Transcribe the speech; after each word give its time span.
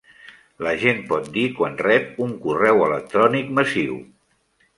La 0.67 0.71
gent 0.83 1.03
pot 1.11 1.29
dir 1.35 1.43
quan 1.59 1.77
rep 1.89 2.07
un 2.29 2.33
correu 2.47 2.83
electrònic 2.87 3.53
massiu. 3.61 4.01